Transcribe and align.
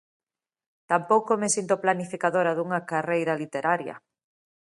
Tampouco 0.91 1.31
me 1.41 1.47
sinto 1.55 1.75
planificadora 1.83 2.51
dunha 2.57 2.79
carreira 2.91 3.33
literaria. 3.43 3.95